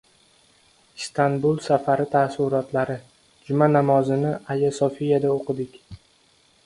Istanbul 1.01 1.59
safari 1.65 2.07
taassurotlari: 2.15 2.95
“Juma 3.51 3.71
namozini 3.75 4.35
Ayo 4.55 4.73
Sofiyada 4.81 5.35
o‘qidik...” 5.39 5.79